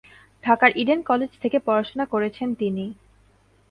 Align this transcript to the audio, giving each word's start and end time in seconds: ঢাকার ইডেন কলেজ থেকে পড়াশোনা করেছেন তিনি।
ঢাকার 0.43 0.71
ইডেন 0.75 0.99
কলেজ 1.03 1.31
থেকে 1.41 1.57
পড়াশোনা 1.59 2.05
করেছেন 2.05 2.49
তিনি। 2.55 2.85